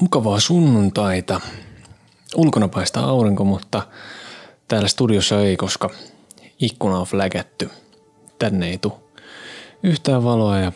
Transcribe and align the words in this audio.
Mukavaa 0.00 0.40
sunnuntaita. 0.40 1.40
Ulkona 2.36 2.68
paistaa 2.68 3.04
aurinko, 3.04 3.44
mutta 3.44 3.82
täällä 4.68 4.88
studiossa 4.88 5.40
ei, 5.40 5.56
koska 5.56 5.90
ikkuna 6.60 6.98
on 6.98 7.06
flägätty. 7.06 7.70
Tänne 8.38 8.68
ei 8.68 8.78
tule 8.78 8.94
yhtään 9.82 10.24
valoa 10.24 10.58
ja 10.58 10.72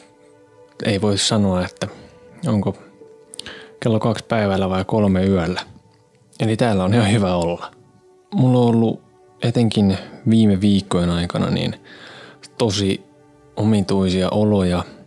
ei 0.84 1.00
voi 1.00 1.18
sanoa, 1.18 1.64
että 1.64 1.88
onko 2.46 2.76
kello 3.82 4.00
kaksi 4.00 4.24
päivällä 4.24 4.70
vai 4.70 4.84
kolme 4.84 5.24
yöllä. 5.24 5.60
Eli 6.40 6.56
täällä 6.56 6.84
on 6.84 6.94
ihan 6.94 7.12
hyvä 7.12 7.34
olla. 7.34 7.70
Mulla 8.34 8.58
on 8.58 8.66
ollut 8.66 9.02
etenkin 9.42 9.98
viime 10.30 10.60
viikkojen 10.60 11.10
aikana 11.10 11.50
niin 11.50 11.74
tosi 12.58 13.02
omituisia 13.56 14.30
oloja– 14.30 14.84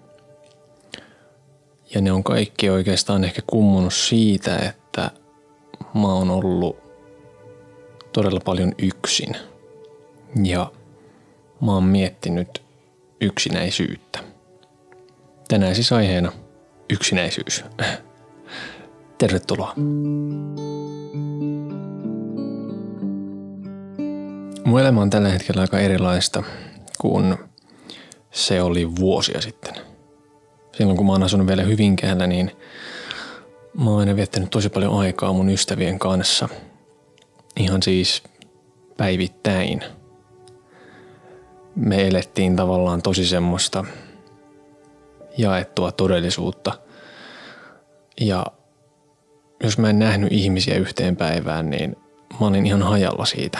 ja 1.94 2.02
ne 2.02 2.12
on 2.12 2.23
kaikki 2.23 2.70
oikeastaan 2.70 3.23
ehkä 3.23 3.41
kummunut 3.48 3.94
siitä, 3.94 4.57
että 4.57 5.12
mä 5.94 6.13
oon 6.13 6.31
ollut 6.31 6.77
todella 8.13 8.40
paljon 8.45 8.73
yksin. 8.77 9.35
Ja 10.44 10.71
mä 11.62 11.73
oon 11.73 11.84
miettinyt 11.84 12.63
yksinäisyyttä. 13.21 14.20
Tänään 15.48 15.76
siis 15.76 15.91
aiheena 15.91 16.32
yksinäisyys. 16.90 17.66
Tervetuloa. 19.18 19.73
Mun 24.66 24.80
elämä 24.80 25.02
on 25.02 25.10
tällä 25.10 25.30
hetkellä 25.30 25.62
aika 25.62 25.80
erilaista 25.80 26.44
kuin 26.99 27.38
se 28.32 28.62
oli 28.62 28.96
vuosia 28.96 29.41
sitten– 29.41 29.73
silloin 30.73 30.98
kun 30.98 31.05
mä 31.05 31.12
oon 31.12 31.23
asunut 31.23 31.48
vielä 31.48 31.63
Hyvinkäällä, 31.63 32.27
niin 32.27 32.52
mä 33.73 33.90
oon 33.90 34.00
aina 34.00 34.16
viettänyt 34.16 34.50
tosi 34.50 34.70
paljon 34.70 34.99
aikaa 34.99 35.34
mun 35.34 35.49
ystävien 35.49 35.99
kanssa. 35.99 36.49
Ihan 37.58 37.84
siis 37.84 38.24
päivittäin. 38.98 39.82
Me 41.76 42.07
elettiin 42.07 42.55
tavallaan 42.55 43.01
tosi 43.01 43.26
semmoista 43.26 43.85
jaettua 45.38 45.91
todellisuutta. 45.91 46.74
Ja 48.21 48.46
jos 49.63 49.77
mä 49.77 49.90
en 49.90 49.99
nähnyt 49.99 50.32
ihmisiä 50.32 50.76
yhteen 50.76 51.16
päivään, 51.16 51.70
niin 51.70 51.96
mä 52.40 52.48
olin 52.48 52.66
ihan 52.66 52.84
hajalla 52.84 53.26
siitä. 53.26 53.60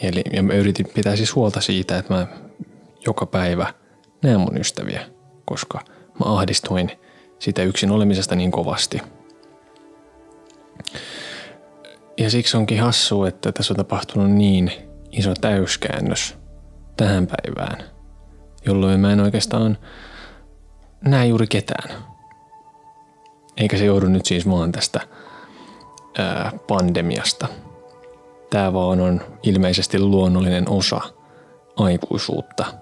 Eli 0.00 0.22
ja 0.32 0.42
mä 0.42 0.52
yritin 0.52 0.86
pitää 0.94 1.16
siis 1.16 1.34
huolta 1.34 1.60
siitä, 1.60 1.98
että 1.98 2.14
mä 2.14 2.26
joka 3.06 3.26
päivä 3.26 3.74
näen 4.22 4.40
mun 4.40 4.56
ystäviä– 4.56 5.06
koska 5.44 5.80
mä 6.20 6.36
ahdistuin 6.36 6.90
sitä 7.38 7.62
yksin 7.62 7.90
olemisesta 7.90 8.36
niin 8.36 8.50
kovasti. 8.50 9.02
Ja 12.18 12.30
siksi 12.30 12.56
onkin 12.56 12.82
hassu, 12.82 13.24
että 13.24 13.52
tässä 13.52 13.72
on 13.72 13.76
tapahtunut 13.76 14.30
niin 14.30 14.72
iso 15.12 15.34
täyskäännös 15.40 16.36
tähän 16.96 17.26
päivään, 17.26 17.84
jolloin 18.66 19.00
mä 19.00 19.12
en 19.12 19.20
oikeastaan 19.20 19.78
näe 21.04 21.26
juuri 21.26 21.46
ketään. 21.46 21.90
Eikä 23.56 23.78
se 23.78 23.84
joudu 23.84 24.06
nyt 24.06 24.26
siis 24.26 24.48
vaan 24.48 24.72
tästä 24.72 25.00
ää, 26.18 26.52
pandemiasta. 26.68 27.48
Tämä 28.50 28.72
vaan 28.72 29.00
on 29.00 29.20
ilmeisesti 29.42 29.98
luonnollinen 29.98 30.68
osa 30.68 31.00
aikuisuutta– 31.76 32.64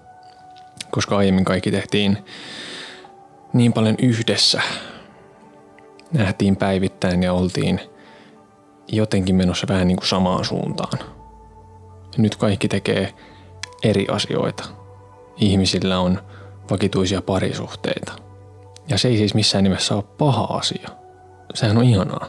koska 0.91 1.17
aiemmin 1.17 1.45
kaikki 1.45 1.71
tehtiin 1.71 2.17
niin 3.53 3.73
paljon 3.73 3.95
yhdessä. 4.01 4.61
Nähtiin 6.13 6.55
päivittäin 6.55 7.23
ja 7.23 7.33
oltiin 7.33 7.79
jotenkin 8.87 9.35
menossa 9.35 9.67
vähän 9.69 9.87
niin 9.87 9.97
kuin 9.97 10.07
samaan 10.07 10.45
suuntaan. 10.45 10.99
Nyt 12.17 12.35
kaikki 12.35 12.67
tekee 12.67 13.13
eri 13.83 14.07
asioita. 14.11 14.63
Ihmisillä 15.37 15.99
on 15.99 16.21
vakituisia 16.71 17.21
parisuhteita. 17.21 18.13
Ja 18.87 18.97
se 18.97 19.07
ei 19.07 19.17
siis 19.17 19.33
missään 19.33 19.63
nimessä 19.63 19.95
ole 19.95 20.03
paha 20.17 20.43
asia. 20.43 20.89
Sehän 21.53 21.77
on 21.77 21.83
ihanaa. 21.83 22.27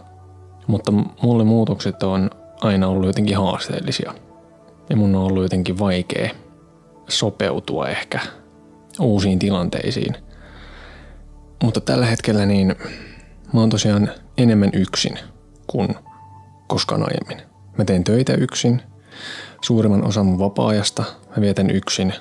Mutta 0.66 0.92
mulle 1.22 1.44
muutokset 1.44 2.02
on 2.02 2.30
aina 2.60 2.88
ollut 2.88 3.06
jotenkin 3.06 3.36
haasteellisia. 3.36 4.14
Ja 4.90 4.96
mun 4.96 5.14
on 5.14 5.22
ollut 5.22 5.42
jotenkin 5.42 5.78
vaikea 5.78 6.30
sopeutua 7.08 7.88
ehkä 7.88 8.20
uusiin 9.00 9.38
tilanteisiin. 9.38 10.16
Mutta 11.62 11.80
tällä 11.80 12.06
hetkellä 12.06 12.46
niin 12.46 12.74
mä 13.52 13.60
oon 13.60 13.70
tosiaan 13.70 14.10
enemmän 14.38 14.70
yksin 14.74 15.18
kuin 15.66 15.94
koskaan 16.68 17.02
aiemmin. 17.02 17.48
Mä 17.78 17.84
teen 17.84 18.04
töitä 18.04 18.34
yksin, 18.34 18.82
suurimman 19.64 20.04
osan 20.04 20.26
mun 20.26 20.38
vapaa-ajasta 20.38 21.04
mä 21.28 21.40
vietän 21.40 21.70
yksin. 21.70 22.14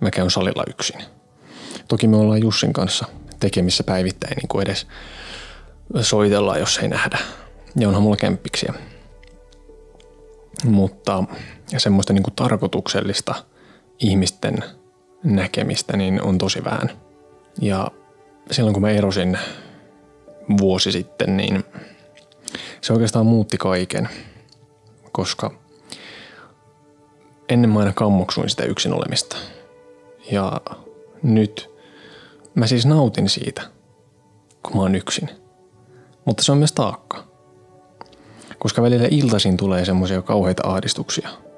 Mä 0.00 0.10
käyn 0.10 0.30
salilla 0.30 0.64
yksin. 0.70 1.00
Toki 1.88 2.06
me 2.06 2.16
ollaan 2.16 2.42
Jussin 2.42 2.72
kanssa 2.72 3.06
tekemissä 3.40 3.84
päivittäin 3.84 4.36
niin 4.36 4.48
kuin 4.48 4.62
edes 4.62 4.86
soitellaan, 6.00 6.60
jos 6.60 6.78
ei 6.78 6.88
nähdä. 6.88 7.18
Ja 7.76 7.88
onhan 7.88 8.02
mulla 8.02 8.16
kemppiksiä. 8.16 8.74
Mutta 10.64 11.24
semmoista 11.76 12.12
niin 12.12 12.22
kuin 12.22 12.34
tarkoituksellista 12.34 13.34
ihmisten 13.98 14.64
näkemistä 15.24 15.96
niin 15.96 16.22
on 16.22 16.38
tosi 16.38 16.64
vähän. 16.64 16.90
Ja 17.60 17.90
silloin 18.50 18.74
kun 18.74 18.80
mä 18.80 18.90
erosin 18.90 19.38
vuosi 20.58 20.92
sitten, 20.92 21.36
niin 21.36 21.64
se 22.80 22.92
oikeastaan 22.92 23.26
muutti 23.26 23.56
kaiken, 23.56 24.08
koska 25.12 25.50
ennen 27.48 27.70
mä 27.70 27.78
aina 27.78 27.92
kammoksuin 27.92 28.50
sitä 28.50 28.64
yksin 28.64 28.92
olemista. 28.92 29.36
Ja 30.30 30.60
nyt 31.22 31.70
mä 32.54 32.66
siis 32.66 32.86
nautin 32.86 33.28
siitä, 33.28 33.62
kun 34.62 34.76
mä 34.76 34.82
oon 34.82 34.94
yksin. 34.94 35.28
Mutta 36.24 36.42
se 36.42 36.52
on 36.52 36.58
myös 36.58 36.72
taakka. 36.72 37.24
Koska 38.58 38.82
välillä 38.82 39.08
iltaisin 39.10 39.56
tulee 39.56 39.84
semmoisia 39.84 40.22
kauheita 40.22 40.68
ahdistuksia– 40.68 41.28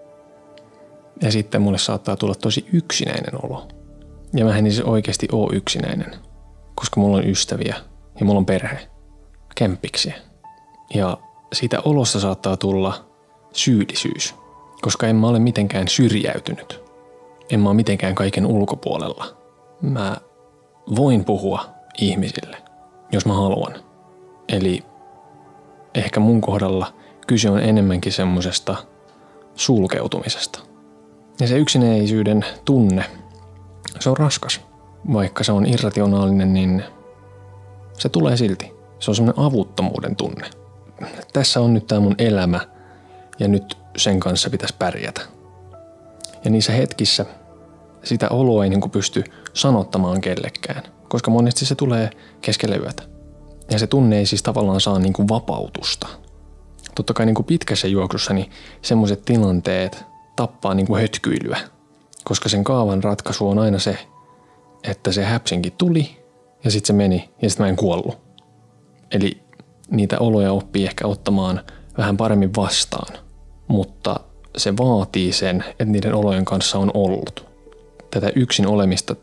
ja 1.22 1.32
sitten 1.32 1.62
mulle 1.62 1.78
saattaa 1.78 2.16
tulla 2.16 2.34
tosi 2.34 2.66
yksinäinen 2.72 3.44
olo. 3.44 3.68
Ja 4.34 4.44
mä 4.44 4.58
en 4.58 4.72
siis 4.72 4.86
oikeasti 4.86 5.28
ole 5.32 5.56
yksinäinen, 5.56 6.14
koska 6.74 7.00
mulla 7.00 7.16
on 7.16 7.28
ystäviä 7.28 7.76
ja 8.20 8.26
mulla 8.26 8.38
on 8.38 8.46
perhe, 8.46 8.88
kemppiksi. 9.54 10.14
Ja 10.94 11.18
siitä 11.52 11.80
olosta 11.84 12.20
saattaa 12.20 12.56
tulla 12.56 13.04
syyllisyys, 13.52 14.34
koska 14.82 15.06
en 15.06 15.16
mä 15.16 15.28
ole 15.28 15.38
mitenkään 15.38 15.88
syrjäytynyt. 15.88 16.82
En 17.50 17.60
mä 17.60 17.68
ole 17.68 17.76
mitenkään 17.76 18.14
kaiken 18.14 18.46
ulkopuolella. 18.46 19.36
Mä 19.80 20.16
voin 20.96 21.24
puhua 21.24 21.66
ihmisille, 21.98 22.56
jos 23.12 23.26
mä 23.26 23.34
haluan. 23.34 23.74
Eli 24.48 24.82
ehkä 25.94 26.20
mun 26.20 26.40
kohdalla 26.40 26.94
kyse 27.26 27.50
on 27.50 27.60
enemmänkin 27.60 28.12
semmosesta 28.12 28.76
sulkeutumisesta– 29.54 30.60
ja 31.40 31.48
se 31.48 31.58
yksinäisyyden 31.58 32.44
tunne, 32.64 33.04
se 34.00 34.10
on 34.10 34.16
raskas. 34.16 34.60
Vaikka 35.12 35.44
se 35.44 35.52
on 35.52 35.66
irrationaalinen, 35.66 36.54
niin 36.54 36.84
se 37.98 38.08
tulee 38.08 38.36
silti. 38.36 38.72
Se 38.98 39.10
on 39.10 39.14
semmoinen 39.14 39.44
avuttomuuden 39.44 40.16
tunne. 40.16 40.50
Tässä 41.32 41.60
on 41.60 41.74
nyt 41.74 41.86
tämä 41.86 42.00
mun 42.00 42.14
elämä 42.18 42.60
ja 43.38 43.48
nyt 43.48 43.78
sen 43.96 44.20
kanssa 44.20 44.50
pitäisi 44.50 44.74
pärjätä. 44.78 45.20
Ja 46.44 46.50
niissä 46.50 46.72
hetkissä 46.72 47.26
sitä 48.04 48.28
oloa 48.28 48.64
ei 48.64 48.70
niin 48.70 48.90
pysty 48.90 49.24
sanottamaan 49.54 50.20
kellekään, 50.20 50.82
koska 51.08 51.30
monesti 51.30 51.66
se 51.66 51.74
tulee 51.74 52.10
keskelle 52.42 52.76
yötä. 52.76 53.02
Ja 53.70 53.78
se 53.78 53.86
tunne 53.86 54.18
ei 54.18 54.26
siis 54.26 54.42
tavallaan 54.42 54.80
saa 54.80 54.98
niin 54.98 55.12
kuin 55.12 55.28
vapautusta. 55.28 56.08
Totta 56.94 57.14
kai 57.14 57.26
niin 57.26 57.34
kuin 57.34 57.46
pitkässä 57.46 57.88
juoksussa 57.88 58.34
niin 58.34 58.50
semmoiset 58.82 59.24
tilanteet 59.24 60.04
tappaa 60.36 60.74
niin 60.74 60.86
kuin 60.86 61.00
hötkyilyä, 61.00 61.58
koska 62.24 62.48
sen 62.48 62.64
kaavan 62.64 63.04
ratkaisu 63.04 63.48
on 63.48 63.58
aina 63.58 63.78
se, 63.78 63.98
että 64.84 65.12
se 65.12 65.24
häpsinkin 65.24 65.72
tuli 65.72 66.24
ja 66.64 66.70
sitten 66.70 66.86
se 66.86 66.92
meni 66.92 67.30
ja 67.42 67.50
sitten 67.50 67.64
mä 67.64 67.68
en 67.68 67.76
kuollut. 67.76 68.18
Eli 69.10 69.42
niitä 69.90 70.18
oloja 70.18 70.52
oppii 70.52 70.84
ehkä 70.84 71.06
ottamaan 71.06 71.60
vähän 71.98 72.16
paremmin 72.16 72.54
vastaan, 72.56 73.18
mutta 73.68 74.20
se 74.56 74.76
vaatii 74.76 75.32
sen, 75.32 75.64
että 75.70 75.84
niiden 75.84 76.14
olojen 76.14 76.44
kanssa 76.44 76.78
on 76.78 76.90
ollut. 76.94 77.46
Tätä 78.10 78.32
yksin 78.36 78.66
olemista 78.66 79.16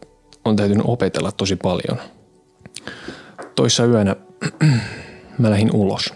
on 0.46 0.56
täytynyt 0.56 0.86
opetella 0.88 1.32
tosi 1.32 1.56
paljon. 1.56 1.98
Toissa 3.56 3.86
yönä 3.86 4.16
mä 5.38 5.50
lähdin 5.50 5.76
ulos. 5.76 6.14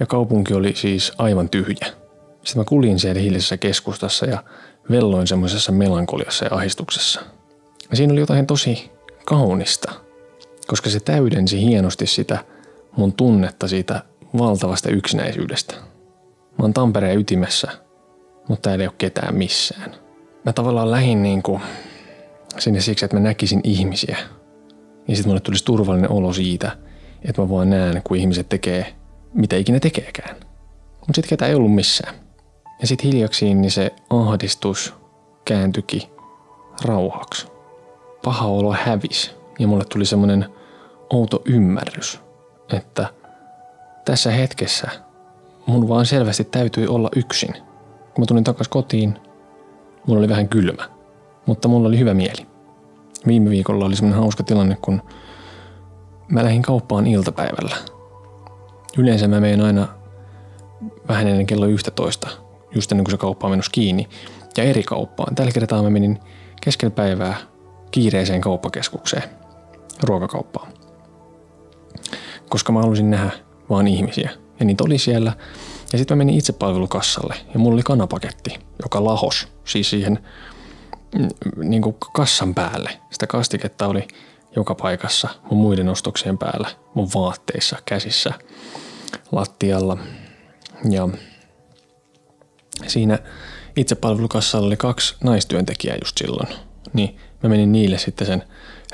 Ja 0.00 0.06
kaupunki 0.06 0.54
oli 0.54 0.74
siis 0.76 1.12
aivan 1.18 1.48
tyhjä. 1.48 1.99
Sitten 2.50 2.60
mä 2.60 2.64
kuljin 2.64 2.98
siellä 2.98 3.20
hiljaisessa 3.20 3.56
keskustassa 3.56 4.26
ja 4.26 4.44
velloin 4.90 5.26
semmoisessa 5.26 5.72
melankoliassa 5.72 6.44
ja 6.44 6.50
ahistuksessa. 6.54 7.20
Ja 7.90 7.96
siinä 7.96 8.12
oli 8.12 8.20
jotain 8.20 8.46
tosi 8.46 8.90
kaunista, 9.24 9.92
koska 10.66 10.90
se 10.90 11.00
täydensi 11.00 11.60
hienosti 11.60 12.06
sitä 12.06 12.44
mun 12.96 13.12
tunnetta 13.12 13.68
siitä 13.68 14.02
valtavasta 14.38 14.88
yksinäisyydestä. 14.88 15.74
Mä 15.74 16.56
oon 16.58 16.74
Tampereen 16.74 17.18
ytimessä, 17.18 17.68
mutta 18.48 18.68
täällä 18.68 18.82
ei 18.82 18.88
ole 18.88 18.94
ketään 18.98 19.34
missään. 19.34 19.94
Mä 20.44 20.52
tavallaan 20.52 20.90
lähin 20.90 21.22
niin 21.22 21.42
kuin 21.42 21.60
sinne 22.58 22.80
siksi, 22.80 23.04
että 23.04 23.16
mä 23.16 23.22
näkisin 23.22 23.60
ihmisiä. 23.64 24.16
Ja 25.08 25.16
sitten 25.16 25.30
mulle 25.30 25.40
tulisi 25.40 25.64
turvallinen 25.64 26.10
olo 26.10 26.32
siitä, 26.32 26.76
että 27.24 27.42
mä 27.42 27.48
vaan 27.48 27.70
näen, 27.70 28.02
kun 28.04 28.16
ihmiset 28.16 28.48
tekee 28.48 28.94
mitä 29.34 29.56
ikinä 29.56 29.80
tekeekään. 29.80 30.36
Mutta 31.00 31.14
sitten 31.14 31.28
ketä 31.28 31.46
ei 31.46 31.54
ollut 31.54 31.74
missään. 31.74 32.19
Ja 32.80 32.86
sitten 32.86 33.12
hiljaksiin 33.12 33.60
niin 33.60 33.70
se 33.70 33.94
ahdistus 34.10 34.94
kääntyikin 35.44 36.02
rauhaksi. 36.84 37.46
Paha 38.24 38.46
olo 38.46 38.72
hävisi 38.72 39.30
ja 39.58 39.66
mulle 39.66 39.84
tuli 39.84 40.04
semmoinen 40.04 40.46
outo 41.10 41.42
ymmärrys, 41.44 42.20
että 42.72 43.06
tässä 44.04 44.30
hetkessä 44.30 44.90
mun 45.66 45.88
vaan 45.88 46.06
selvästi 46.06 46.44
täytyi 46.44 46.86
olla 46.86 47.08
yksin. 47.16 47.52
Kun 48.14 48.22
mä 48.22 48.26
tulin 48.26 48.44
takas 48.44 48.68
kotiin, 48.68 49.18
mulla 50.06 50.18
oli 50.18 50.28
vähän 50.28 50.48
kylmä, 50.48 50.88
mutta 51.46 51.68
mulla 51.68 51.88
oli 51.88 51.98
hyvä 51.98 52.14
mieli. 52.14 52.46
Viime 53.26 53.50
viikolla 53.50 53.84
oli 53.84 53.96
semmoinen 53.96 54.20
hauska 54.20 54.42
tilanne, 54.42 54.76
kun 54.82 55.02
mä 56.28 56.44
lähdin 56.44 56.62
kauppaan 56.62 57.06
iltapäivällä. 57.06 57.76
Yleensä 58.98 59.28
mä 59.28 59.40
menen 59.40 59.60
aina 59.60 59.88
vähän 61.08 61.28
ennen 61.28 61.46
kello 61.46 61.66
11, 61.66 62.28
just 62.74 62.92
ennen 62.92 63.04
kuin 63.04 63.12
se 63.12 63.18
kauppa 63.18 63.46
on 63.46 63.50
menossa 63.50 63.70
kiinni, 63.70 64.08
ja 64.56 64.64
eri 64.64 64.82
kauppaan. 64.82 65.34
Tällä 65.34 65.52
kertaa 65.52 65.82
mä 65.82 65.90
menin 65.90 66.18
keskellä 66.60 66.94
päivää 66.94 67.36
kiireiseen 67.90 68.40
kauppakeskukseen, 68.40 69.22
ruokakauppaan. 70.02 70.72
Koska 72.48 72.72
mä 72.72 72.80
halusin 72.80 73.10
nähdä 73.10 73.30
vaan 73.70 73.88
ihmisiä. 73.88 74.30
Ja 74.60 74.66
niitä 74.66 74.84
oli 74.84 74.98
siellä. 74.98 75.32
Ja 75.92 75.98
sitten 75.98 76.16
mä 76.16 76.20
menin 76.20 76.38
itsepalvelukassalle 76.38 77.34
ja 77.54 77.60
mulla 77.60 77.74
oli 77.74 77.82
kanapaketti, 77.82 78.58
joka 78.82 79.04
lahos 79.04 79.48
siis 79.64 79.90
siihen 79.90 80.18
mm, 81.18 81.28
niin 81.64 81.82
kuin 81.82 81.96
kassan 82.12 82.54
päälle. 82.54 82.90
Sitä 83.10 83.26
kastiketta 83.26 83.86
oli 83.86 84.08
joka 84.56 84.74
paikassa 84.74 85.28
mun 85.50 85.60
muiden 85.60 85.88
ostoksien 85.88 86.38
päällä, 86.38 86.68
mun 86.94 87.08
vaatteissa, 87.14 87.76
käsissä, 87.84 88.32
lattialla. 89.32 89.98
Ja 90.90 91.08
siinä 92.86 93.18
itsepalvelukassalla 93.76 94.66
oli 94.66 94.76
kaksi 94.76 95.16
naistyöntekijää 95.24 95.96
just 96.02 96.18
silloin. 96.18 96.48
Niin 96.92 97.16
mä 97.42 97.48
menin 97.48 97.72
niille 97.72 97.98
sitten 97.98 98.26
sen 98.26 98.42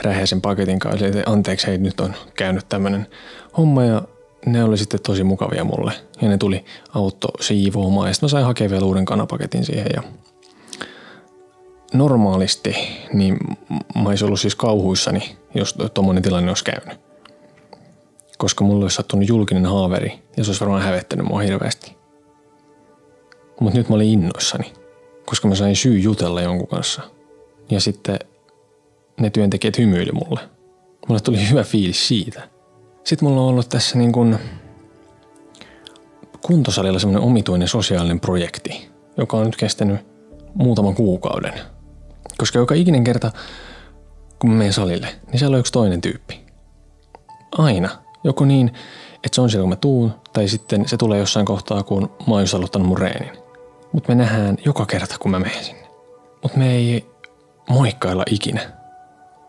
rähäisen 0.03 0.41
paketin 0.41 0.79
kanssa, 0.79 1.07
että 1.07 1.23
anteeksi, 1.27 1.67
hei 1.67 1.79
nyt 1.79 2.01
on 2.01 2.15
käynyt 2.37 2.69
tämmöinen 2.69 3.07
homma 3.57 3.85
ja 3.85 4.03
ne 4.47 4.65
oli 4.65 4.79
sitten 4.79 5.01
tosi 5.03 5.25
mukavia 5.25 5.65
mulle. 5.65 5.93
Ja 6.23 6.29
ne 6.29 6.39
tuli 6.39 6.65
auto 6.95 7.29
siivoamaan 7.41 8.09
ja 8.09 8.15
sitten 8.15 8.27
mä 8.27 8.31
sain 8.31 8.45
hakea 8.45 8.71
vielä 8.71 8.87
uuden 8.87 9.05
kanapaketin 9.05 9.65
siihen 9.65 9.87
ja 9.95 10.03
normaalisti 11.95 12.75
niin 13.13 13.39
mä 13.95 14.09
olisin 14.09 14.27
ollut 14.27 14.41
siis 14.41 14.55
kauhuissani, 14.55 15.37
jos 15.55 15.75
tuommoinen 15.95 16.23
tilanne 16.23 16.51
olisi 16.51 16.65
käynyt. 16.65 17.01
Koska 18.39 18.65
mulle 18.65 18.85
olisi 18.85 18.97
sattunut 18.97 19.29
julkinen 19.29 19.67
haaveri 19.67 20.23
ja 20.37 20.45
se 20.45 20.51
olisi 20.51 20.61
varmaan 20.61 20.83
hävettänyt 20.83 21.27
mua 21.27 21.41
hirveästi. 21.41 21.96
Mutta 23.61 23.79
nyt 23.79 23.89
mä 23.89 23.95
olin 23.95 24.09
innoissani, 24.09 24.73
koska 25.27 25.49
mä 25.49 25.55
sain 25.55 25.77
syy 25.77 25.99
jutella 25.99 26.43
jonkun 26.43 26.69
kanssa. 26.69 27.03
Ja 27.71 27.81
sitten 27.81 28.19
ne 29.21 29.31
työntekijät 29.31 29.79
hymyili 29.79 30.13
mulle. 30.13 30.41
Mulle 31.09 31.21
tuli 31.21 31.51
hyvä 31.51 31.63
fiilis 31.63 32.09
siitä. 32.09 32.49
Sitten 33.05 33.29
mulla 33.29 33.41
on 33.41 33.49
ollut 33.49 33.69
tässä 33.69 33.99
niin 33.99 34.13
kuin 34.13 34.39
kuntosalilla 36.43 36.99
semmoinen 36.99 37.29
omituinen 37.29 37.69
sosiaalinen 37.69 38.21
projekti, 38.21 38.89
joka 39.17 39.37
on 39.37 39.47
nyt 39.47 39.57
kestänyt 39.57 40.01
muutaman 40.55 40.95
kuukauden. 40.95 41.53
Koska 42.39 42.59
joka 42.59 42.75
ikinen 42.75 43.05
kerta, 43.05 43.33
kun 44.39 44.51
mä 44.51 44.57
menen 44.57 44.73
salille, 44.73 45.09
niin 45.27 45.39
siellä 45.39 45.55
on 45.55 45.61
yksi 45.61 45.73
toinen 45.73 46.01
tyyppi. 46.01 46.41
Aina. 47.59 47.89
Joko 48.25 48.45
niin, 48.45 48.69
että 49.15 49.35
se 49.35 49.41
on 49.41 49.51
siellä 49.51 49.63
kun 49.63 49.69
mä 49.69 49.77
tuun, 49.77 50.13
tai 50.33 50.49
sitten 50.49 50.89
se 50.89 50.97
tulee 50.97 51.19
jossain 51.19 51.47
kohtaa, 51.47 51.83
kun 51.83 52.03
mä 52.03 52.35
oon 52.35 52.43
just 52.43 52.55
aloittanut 52.55 52.89
mun 52.89 52.99
reenin. 52.99 53.46
Mutta 53.97 54.09
me 54.09 54.15
nähdään 54.15 54.57
joka 54.65 54.87
kerta, 54.87 55.17
kun 55.21 55.31
mä 55.31 55.39
menen 55.39 55.65
sinne. 55.65 55.87
Mutta 56.43 56.59
me 56.59 56.75
ei 56.75 57.11
moikkailla 57.71 58.25
ikinä. 58.31 58.61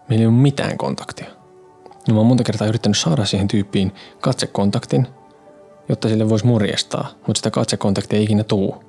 Meillä 0.09 0.23
ei 0.23 0.27
ole 0.27 0.35
mitään 0.35 0.77
kontaktia. 0.77 1.27
No 2.07 2.13
mä 2.13 2.19
oon 2.19 2.27
monta 2.27 2.43
kertaa 2.43 2.67
yrittänyt 2.67 2.97
saada 2.97 3.25
siihen 3.25 3.47
tyyppiin 3.47 3.95
katsekontaktin, 4.21 5.07
jotta 5.89 6.09
sille 6.09 6.29
voisi 6.29 6.45
morjestaa, 6.45 7.09
mutta 7.27 7.37
sitä 7.37 7.51
katsekontaktia 7.51 8.17
ei 8.17 8.23
ikinä 8.23 8.43
tuu. 8.43 8.83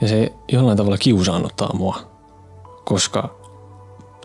Ja 0.00 0.08
se 0.08 0.32
jollain 0.52 0.76
tavalla 0.76 0.98
kiusaannuttaa 0.98 1.72
mua, 1.74 1.96
koska 2.84 3.34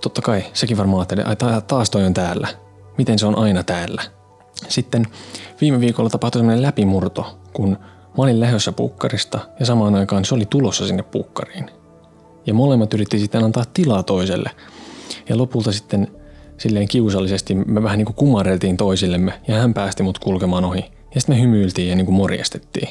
totta 0.01 0.21
kai 0.21 0.43
sekin 0.53 0.77
varmaan 0.77 0.99
ajattelee, 0.99 1.25
että 1.31 1.61
taas 1.61 1.89
toi 1.89 2.05
on 2.05 2.13
täällä. 2.13 2.47
Miten 2.97 3.19
se 3.19 3.25
on 3.25 3.37
aina 3.37 3.63
täällä? 3.63 4.01
Sitten 4.67 5.05
viime 5.61 5.79
viikolla 5.79 6.09
tapahtui 6.09 6.39
sellainen 6.39 6.63
läpimurto, 6.63 7.39
kun 7.53 7.77
mä 8.17 8.23
olin 8.23 8.39
lähdössä 8.39 8.71
pukkarista 8.71 9.39
ja 9.59 9.65
samaan 9.65 9.95
aikaan 9.95 10.25
se 10.25 10.35
oli 10.35 10.45
tulossa 10.45 10.87
sinne 10.87 11.03
pukkariin. 11.03 11.71
Ja 12.45 12.53
molemmat 12.53 12.93
yritti 12.93 13.19
sitten 13.19 13.43
antaa 13.43 13.63
tilaa 13.73 14.03
toiselle. 14.03 14.51
Ja 15.29 15.37
lopulta 15.37 15.71
sitten 15.71 16.07
silleen 16.57 16.87
kiusallisesti 16.87 17.55
me 17.55 17.83
vähän 17.83 17.97
niin 17.97 18.05
kuin 18.05 18.15
kumareltiin 18.15 18.77
toisillemme 18.77 19.33
ja 19.47 19.55
hän 19.55 19.73
päästi 19.73 20.03
mut 20.03 20.19
kulkemaan 20.19 20.65
ohi. 20.65 20.91
Ja 21.15 21.21
sitten 21.21 21.35
me 21.35 21.41
hymyiltiin 21.41 21.89
ja 21.89 21.95
niin 21.95 22.05
kuin 22.05 22.15
morjestettiin. 22.15 22.87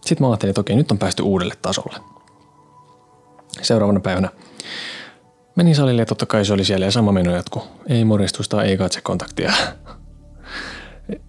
Sitten 0.00 0.16
mä 0.20 0.28
ajattelin, 0.28 0.50
että 0.50 0.60
okei, 0.60 0.76
nyt 0.76 0.90
on 0.90 0.98
päästy 0.98 1.22
uudelle 1.22 1.54
tasolle. 1.62 1.98
Seuraavana 3.62 4.00
päivänä 4.00 4.28
menin 5.56 5.74
salille 5.74 6.02
ja 6.02 6.06
totta 6.06 6.26
kai 6.26 6.44
se 6.44 6.52
oli 6.52 6.64
siellä 6.64 6.86
ja 6.86 6.92
sama 6.92 7.12
meno 7.12 7.34
jatku. 7.34 7.62
Ei 7.88 8.04
morjestusta, 8.04 8.64
ei 8.64 8.76
katsekontaktia. 8.76 9.52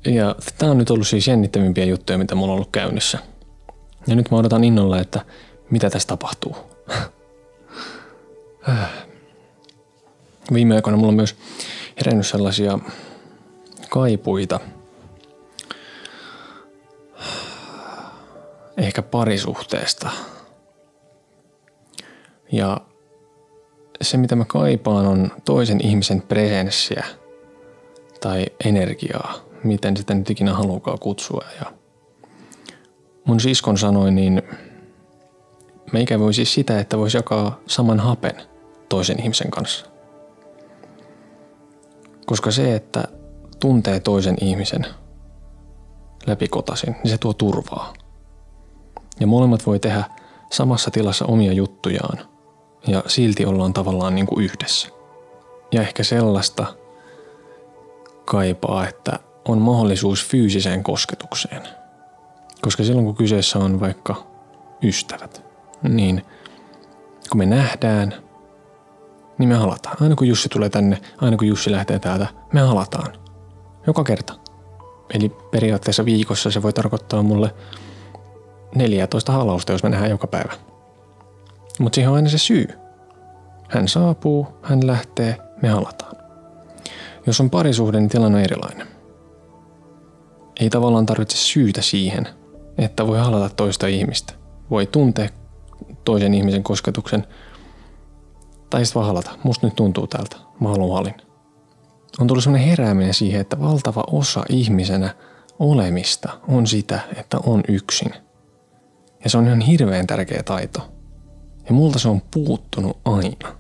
Ja 0.06 0.36
tämä 0.58 0.72
on 0.72 0.78
nyt 0.78 0.90
ollut 0.90 1.08
siis 1.08 1.28
jännittävimpiä 1.28 1.86
juttuja, 1.86 2.18
mitä 2.18 2.36
mulla 2.36 2.52
on 2.52 2.56
ollut 2.56 2.72
käynnissä. 2.72 3.20
Ja 4.08 4.16
nyt 4.16 4.31
mä 4.31 4.38
odotan 4.38 4.64
innolla, 4.64 5.00
että 5.00 5.25
mitä 5.70 5.90
tässä 5.90 6.08
tapahtuu. 6.08 6.56
Viime 10.54 10.75
aikoina 10.75 10.98
mulla 10.98 11.10
on 11.10 11.16
myös 11.16 11.36
herännyt 11.98 12.28
sellaisia 12.28 12.80
kaipuita. 13.90 14.59
Ehkä 18.78 19.02
parisuhteesta. 19.02 20.09
Ja 22.52 22.81
se, 24.02 24.18
mitä 24.18 24.36
mä 24.36 24.45
kaipaan, 24.45 25.06
on 25.06 25.31
toisen 25.45 25.86
ihmisen 25.86 26.21
presenssiä 26.21 27.06
tai 28.21 28.45
energiaa, 28.66 29.53
miten 29.64 29.98
sitä 29.98 30.14
nyt 30.14 30.30
ikinä 30.30 30.54
haluaa 30.54 30.98
kutsua. 31.00 31.46
Ja 31.60 31.66
mun 33.26 33.40
siskon 33.40 33.78
sanoi, 33.78 34.12
niin 34.12 34.42
meikä 35.92 36.20
voi 36.20 36.34
siis 36.34 36.54
sitä, 36.54 36.80
että 36.80 36.98
voisi 36.98 37.18
jakaa 37.18 37.60
saman 37.68 38.00
hapen 38.00 38.36
toisen 38.90 39.20
ihmisen 39.20 39.52
kanssa. 39.52 39.86
Koska 42.26 42.52
se, 42.52 42.76
että 42.76 43.04
tuntee 43.60 44.00
toisen 44.00 44.36
ihmisen 44.42 44.86
läpikotasin, 46.28 46.96
niin 47.04 47.12
se 47.12 47.18
tuo 47.18 47.34
turvaa. 47.34 47.94
Ja 49.20 49.28
molemmat 49.28 49.66
voi 49.66 49.80
tehdä 49.80 50.04
samassa 50.52 50.92
tilassa 50.92 51.26
omia 51.26 51.54
juttujaan 51.54 52.20
ja 52.88 53.04
silti 53.08 53.46
ollaan 53.46 53.74
tavallaan 53.74 54.16
niin 54.16 54.26
kuin 54.26 54.46
yhdessä. 54.46 54.90
Ja 55.72 55.82
ehkä 55.82 56.04
sellaista 56.04 56.66
kaipaa, 58.26 58.88
että 58.88 59.20
on 59.47 59.62
mahdollisuus 59.62 60.26
fyysiseen 60.26 60.83
kosketukseen. 60.83 61.62
Koska 62.62 62.83
silloin 62.83 63.06
kun 63.06 63.16
kyseessä 63.16 63.59
on 63.59 63.80
vaikka 63.80 64.28
ystävät, 64.83 65.44
niin 65.90 66.26
kun 67.30 67.38
me 67.38 67.45
nähdään, 67.45 68.14
niin 69.38 69.50
me 69.50 69.56
halataan. 69.56 69.97
Aina 70.02 70.16
kun 70.16 70.28
Jussi 70.28 70.50
tulee 70.50 70.69
tänne, 70.69 71.02
aina 71.21 71.38
kun 71.38 71.47
Jussi 71.47 71.71
lähtee 71.71 72.00
täältä, 72.00 72.28
me 72.54 72.62
halataan. 72.62 73.14
Joka 73.88 74.04
kerta. 74.04 74.33
Eli 75.14 75.30
periaatteessa 75.30 76.06
viikossa 76.06 76.52
se 76.52 76.62
voi 76.62 76.73
tarkoittaa 76.73 77.23
mulle 77.23 77.54
14 78.76 79.31
halausta, 79.31 79.71
jos 79.71 79.83
me 79.83 79.90
nähdään 79.90 80.12
joka 80.12 80.28
päivä. 80.28 80.54
Mutta 81.80 81.95
siihen 81.95 82.09
on 82.09 82.16
aina 82.16 82.30
se 82.30 82.38
syy. 82.38 82.68
Hän 83.69 83.88
saapuu, 83.88 84.47
hän 84.62 84.88
lähtee, 84.88 85.38
me 85.62 85.69
halataan. 85.69 86.16
Jos 87.28 87.42
on 87.42 87.50
parisuhde, 87.50 88.00
niin 88.00 88.09
tilanne 88.09 88.38
on 88.38 88.44
erilainen. 88.44 88.88
Ei 90.60 90.69
tavallaan 90.69 91.06
tarvitse 91.06 91.38
syytä 91.38 91.81
siihen, 91.81 92.28
että 92.78 93.07
voi 93.07 93.19
halata 93.19 93.56
toista 93.56 93.88
ihmistä. 93.88 94.33
Voi 94.69 94.86
tuntea 94.86 95.30
toisen 96.06 96.33
ihmisen 96.33 96.64
kosketuksen– 96.64 97.28
tai 98.74 98.86
sitten 98.86 99.00
vaan 99.00 99.07
halata. 99.07 99.31
Musta 99.44 99.68
nyt 99.68 99.76
tuntuu 99.76 100.07
tältä. 100.07 100.38
Mä 100.60 100.69
haluan 100.69 100.98
halin. 100.98 101.16
on 102.19 102.28
tullut 102.28 102.44
sellainen 102.44 102.69
herääminen 102.69 103.14
siihen, 103.14 103.42
että 103.42 103.60
valtava 103.60 104.04
osa 104.07 104.44
ihmisenä 104.50 105.16
olemista 105.60 106.30
on 106.48 106.68
sitä, 106.68 107.00
että 107.16 107.38
on 107.38 107.64
yksin. 107.68 108.14
Ja 109.24 109.30
se 109.30 109.38
on 109.38 109.48
ihan 109.48 109.62
hirveän 109.62 110.07
tärkeä 110.07 110.44
taito. 110.44 110.94
Ja 111.66 111.74
multa 111.74 112.00
se 112.00 112.10
on 112.10 112.22
puuttunut 112.33 112.98
aina. 113.06 113.56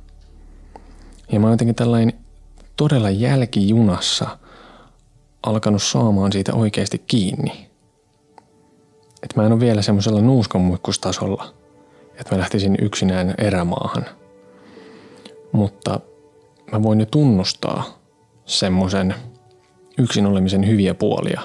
Ja 1.31 1.39
mä 1.39 1.45
oon 1.45 1.53
jotenkin 1.53 1.75
tällainen 1.75 2.13
todella 2.75 3.09
jälkijunassa 3.09 4.37
alkanut 5.43 5.83
saamaan 5.83 6.31
siitä 6.31 6.53
oikeasti 6.53 7.03
kiinni. 7.07 7.69
Että 9.23 9.41
mä 9.41 9.45
en 9.45 9.51
ole 9.51 9.59
vielä 9.59 9.81
semmoisella 9.81 10.21
nuuskanmuikkustasolla, 10.21 11.53
että 12.19 12.35
mä 12.35 12.39
lähtisin 12.39 12.77
yksinään 12.81 13.35
erämaahan. 13.37 14.05
Mutta 15.51 15.99
mä 16.71 16.83
voin 16.83 16.99
jo 16.99 17.05
tunnustaa 17.05 17.83
semmoisen 18.45 19.15
yksin 19.97 20.25
olemisen 20.25 20.67
hyviä 20.67 20.93
puolia. 20.93 21.41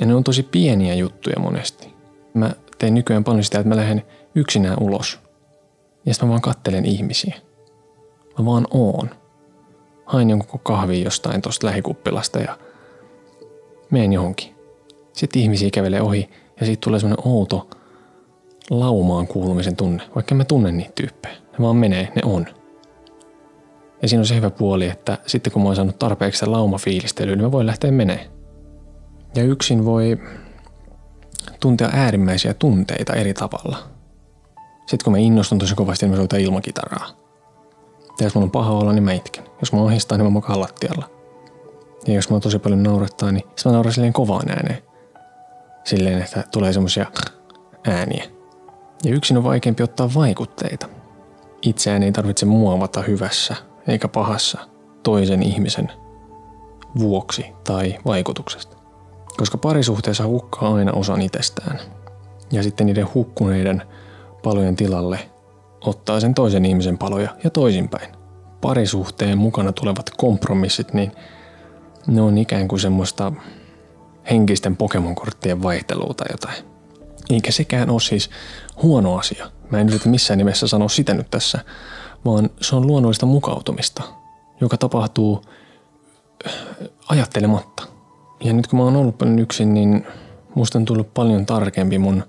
Ja 0.00 0.06
ne 0.06 0.14
on 0.14 0.24
tosi 0.24 0.42
pieniä 0.42 0.94
juttuja 0.94 1.40
monesti. 1.40 1.94
Mä 2.34 2.50
teen 2.78 2.94
nykyään 2.94 3.24
paljon 3.24 3.44
sitä, 3.44 3.58
että 3.58 3.68
mä 3.68 3.76
lähden 3.76 4.02
yksinään 4.34 4.76
ulos. 4.80 5.18
Ja 6.06 6.14
sitten 6.14 6.28
mä 6.28 6.30
vaan 6.30 6.42
kattelen 6.42 6.84
ihmisiä. 6.84 7.34
Mä 8.38 8.44
vaan 8.44 8.66
oon. 8.70 9.10
Hain 10.04 10.30
jonkun 10.30 10.60
kahvi 10.62 11.02
jostain 11.02 11.42
tosta 11.42 11.66
lähikuppilasta 11.66 12.38
ja 12.38 12.58
meen 13.90 14.12
johonkin. 14.12 14.54
Sitten 15.12 15.42
ihmisiä 15.42 15.70
kävelee 15.72 16.02
ohi 16.02 16.30
ja 16.60 16.66
siitä 16.66 16.80
tulee 16.80 17.00
semmoinen 17.00 17.28
outo 17.28 17.70
laumaan 18.70 19.26
kuulumisen 19.26 19.76
tunne, 19.76 20.02
vaikka 20.14 20.34
mä 20.34 20.44
tunnen 20.44 20.76
niitä 20.76 20.92
tyyppejä. 20.94 21.34
Ne 21.34 21.58
vaan 21.60 21.76
menee, 21.76 22.08
ne 22.14 22.22
on. 22.24 22.46
Ja 24.02 24.08
siinä 24.08 24.20
on 24.20 24.26
se 24.26 24.36
hyvä 24.36 24.50
puoli, 24.50 24.86
että 24.86 25.18
sitten 25.26 25.52
kun 25.52 25.62
mä 25.62 25.68
oon 25.68 25.76
saanut 25.76 25.98
tarpeeksi 25.98 26.46
laumafiilistelyä, 26.46 27.36
niin 27.36 27.44
mä 27.44 27.52
voin 27.52 27.66
lähteä 27.66 27.90
menee. 27.90 28.30
Ja 29.34 29.42
yksin 29.42 29.84
voi 29.84 30.18
tuntea 31.60 31.90
äärimmäisiä 31.92 32.54
tunteita 32.54 33.14
eri 33.14 33.34
tavalla. 33.34 33.78
Sitten 34.86 35.04
kun 35.04 35.12
mä 35.12 35.18
innostun 35.18 35.58
tosi 35.58 35.74
kovasti, 35.74 36.06
niin 36.06 36.10
mä 36.10 36.16
soitan 36.16 36.40
ilmakitaraa. 36.40 37.06
Ja 38.20 38.26
jos 38.26 38.34
mulla 38.34 38.44
on 38.44 38.50
paha 38.50 38.72
olla, 38.72 38.92
niin 38.92 39.02
mä 39.02 39.12
itken. 39.12 39.44
Jos 39.60 39.72
mä 39.72 39.80
ohistaa, 39.80 40.18
niin 40.18 40.26
mä 40.26 40.30
makaan 40.30 40.60
lattialla. 40.60 41.19
Ja 42.06 42.14
jos 42.14 42.30
mä 42.30 42.40
tosi 42.40 42.58
paljon 42.58 42.82
naurattaa, 42.82 43.32
niin 43.32 43.44
mä 43.64 43.72
nauran 43.72 43.92
silleen 43.92 44.12
kovaan 44.12 44.50
ääneen. 44.50 44.82
Silleen, 45.84 46.22
että 46.22 46.44
tulee 46.52 46.72
semmosia 46.72 47.06
ääniä. 47.86 48.24
Ja 49.04 49.14
yksin 49.14 49.36
on 49.36 49.44
vaikeampi 49.44 49.82
ottaa 49.82 50.10
vaikutteita. 50.14 50.86
Itseään 51.62 52.02
ei 52.02 52.12
tarvitse 52.12 52.46
muovata 52.46 53.02
hyvässä 53.02 53.56
eikä 53.88 54.08
pahassa 54.08 54.58
toisen 55.02 55.42
ihmisen 55.42 55.92
vuoksi 56.98 57.46
tai 57.64 57.98
vaikutuksesta. 58.06 58.76
Koska 59.36 59.58
parisuhteessa 59.58 60.26
hukkaa 60.26 60.74
aina 60.74 60.92
osan 60.92 61.22
itsestään. 61.22 61.80
Ja 62.52 62.62
sitten 62.62 62.86
niiden 62.86 63.14
hukkuneiden 63.14 63.82
palojen 64.42 64.76
tilalle 64.76 65.18
ottaa 65.80 66.20
sen 66.20 66.34
toisen 66.34 66.64
ihmisen 66.64 66.98
paloja 66.98 67.36
ja 67.44 67.50
toisinpäin. 67.50 68.12
Parisuhteen 68.60 69.38
mukana 69.38 69.72
tulevat 69.72 70.10
kompromissit, 70.16 70.92
niin 70.92 71.12
ne 72.06 72.20
on 72.20 72.38
ikään 72.38 72.68
kuin 72.68 72.80
semmoista 72.80 73.32
henkisten 74.30 74.76
Pokemon-korttien 74.76 75.62
vaihtelua 75.62 76.14
tai 76.14 76.26
jotain. 76.30 76.64
Eikä 77.30 77.52
sekään 77.52 77.90
ole 77.90 78.00
siis 78.00 78.30
huono 78.82 79.18
asia. 79.18 79.50
Mä 79.70 79.80
en 79.80 79.88
yritä 79.88 80.08
missään 80.08 80.38
nimessä 80.38 80.66
sanoa 80.66 80.88
sitä 80.88 81.14
nyt 81.14 81.30
tässä, 81.30 81.58
vaan 82.24 82.50
se 82.60 82.76
on 82.76 82.86
luonnollista 82.86 83.26
mukautumista, 83.26 84.02
joka 84.60 84.76
tapahtuu 84.76 85.44
äh, 86.46 86.52
ajattelematta. 87.08 87.86
Ja 88.44 88.52
nyt 88.52 88.66
kun 88.66 88.78
mä 88.78 88.84
oon 88.84 88.96
ollut 88.96 89.18
paljon 89.18 89.38
yksin, 89.38 89.74
niin 89.74 90.06
musta 90.54 90.78
on 90.78 90.84
tullut 90.84 91.14
paljon 91.14 91.46
tarkempi 91.46 91.98
mun 91.98 92.24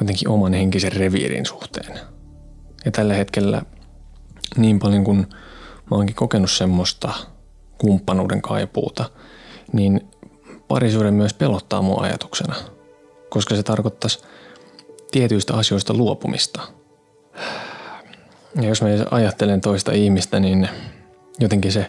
jotenkin 0.00 0.28
oman 0.28 0.52
henkisen 0.52 0.92
reviirin 0.92 1.46
suhteen. 1.46 2.00
Ja 2.84 2.90
tällä 2.90 3.14
hetkellä 3.14 3.62
niin 4.56 4.78
paljon 4.78 5.04
kuin 5.04 5.18
mä 5.90 5.96
oonkin 5.96 6.16
kokenut 6.16 6.50
semmoista 6.50 7.14
kumppanuuden 7.78 8.42
kaipuuta, 8.42 9.10
niin 9.72 10.00
parisuuden 10.68 11.14
myös 11.14 11.34
pelottaa 11.34 11.82
mua 11.82 12.02
ajatuksena, 12.02 12.54
koska 13.28 13.56
se 13.56 13.62
tarkoittaisi 13.62 14.22
tietyistä 15.10 15.54
asioista 15.54 15.94
luopumista. 15.94 16.60
Ja 18.54 18.68
jos 18.68 18.82
mä 18.82 18.88
ajattelen 19.10 19.60
toista 19.60 19.92
ihmistä, 19.92 20.40
niin 20.40 20.68
jotenkin 21.40 21.72
se, 21.72 21.80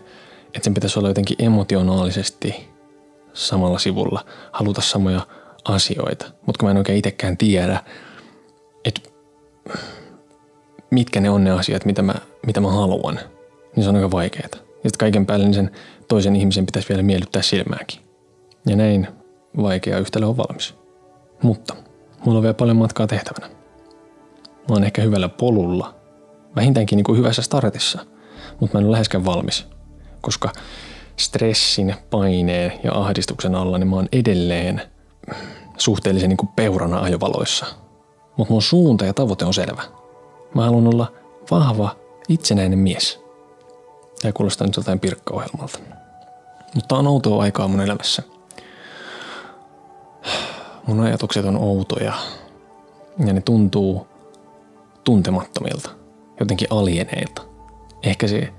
että 0.46 0.64
sen 0.64 0.74
pitäisi 0.74 1.00
olla 1.00 1.10
jotenkin 1.10 1.38
emotionaalisesti 1.40 2.70
samalla 3.34 3.80
sivulla, 3.80 4.26
haluta 4.52 4.82
samoja 4.82 5.28
asioita. 5.66 6.26
Mutta 6.46 6.60
kun 6.60 6.68
mä 6.68 6.72
en 6.72 6.78
oikein 6.78 6.98
itsekään 6.98 7.38
tiedä, 7.38 7.84
että 8.86 9.02
mitkä 10.92 11.22
ne 11.22 11.30
on 11.30 11.44
ne 11.44 11.52
asiat, 11.52 11.86
mitä 11.86 12.02
mä, 12.02 12.16
mitä 12.46 12.62
mä 12.62 12.72
haluan, 12.72 13.20
niin 13.76 13.84
se 13.84 13.90
on 13.90 13.96
aika 13.96 14.12
vaikeaa. 14.12 14.67
Ja 14.88 14.90
sitten 14.90 15.06
kaiken 15.06 15.26
päälle 15.26 15.46
niin 15.46 15.54
sen 15.54 15.72
toisen 16.08 16.36
ihmisen 16.36 16.66
pitäisi 16.66 16.90
vielä 16.90 17.04
miellyttää 17.04 17.42
silmääkin. 17.42 18.02
Ja 18.66 18.76
näin 18.76 19.08
vaikea 19.62 20.00
yhtälö 20.00 20.26
on 20.26 20.38
valmis. 20.38 20.76
Mutta 21.44 21.76
mulla 22.26 22.38
on 22.38 22.44
vielä 22.44 22.54
paljon 22.54 22.78
matkaa 22.78 23.08
tehtävänä. 23.08 23.48
Mä 24.48 24.74
oon 24.74 24.84
ehkä 24.84 25.02
hyvällä 25.02 25.30
polulla, 25.30 25.96
vähintäänkin 26.56 26.96
niin 26.96 27.04
kuin 27.04 27.18
hyvässä 27.18 27.42
startissa, 27.42 28.06
mutta 28.60 28.78
mä 28.78 28.80
en 28.80 28.86
ole 28.86 28.92
läheskään 28.92 29.26
valmis, 29.26 29.68
koska 30.22 30.52
stressin, 31.18 31.96
paineen 32.10 32.74
ja 32.84 32.92
ahdistuksen 32.94 33.56
alla 33.56 33.78
niin 33.78 33.88
mä 33.88 33.96
oon 33.96 34.10
edelleen 34.12 34.82
suhteellisen 35.78 36.30
niin 36.30 36.38
kuin 36.38 36.50
peurana 36.56 37.00
ajovaloissa. 37.00 37.66
Mutta 38.38 38.54
mun 38.54 38.62
suunta 38.62 39.06
ja 39.06 39.14
tavoite 39.14 39.46
on 39.46 39.54
selvä. 39.54 39.84
Mä 40.56 40.66
haluan 40.66 40.88
olla 40.88 41.12
vahva, 41.52 41.96
itsenäinen 42.30 42.80
mies. 42.80 43.27
Ja 44.24 44.34
kuulostaa 44.34 44.68
nyt 44.68 44.78
jotain 44.78 45.00
pirkkaohjelmalta. 45.00 45.80
Mutta 46.76 46.96
on 46.96 47.08
outoa 47.08 47.44
aikaa 47.44 47.68
mun 47.68 47.82
elämässä– 47.82 48.24
Mun 50.88 51.00
ajatukset 51.00 51.46
on 51.46 51.58
outoja 51.58 52.14
ja 53.26 53.34
ne 53.34 53.42
tuntuu 53.42 54.08
tuntemattomilta, 55.04 55.90
jotenkin 56.40 56.68
alieneilta. 56.72 57.42
Ehkä 58.04 58.28
se 58.28 58.54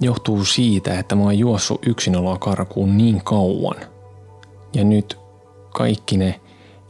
johtuu 0.00 0.44
siitä, 0.44 0.98
että 0.98 1.14
mä 1.14 1.22
oon 1.22 1.38
juossut 1.38 1.86
yksinoloa 1.86 2.38
karkuun 2.38 2.98
niin 2.98 3.24
kauan. 3.24 3.76
Ja 4.74 4.84
nyt 4.84 5.18
kaikki 5.74 6.16
ne 6.16 6.40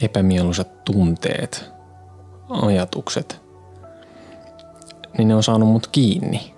epämieluisat 0.03 0.85
tunteet, 0.85 1.71
ajatukset, 2.49 3.41
niin 5.19 5.29
ne 5.29 5.35
on 5.35 5.43
saanut 5.43 5.69
mut 5.69 5.87
kiinni. 5.87 6.55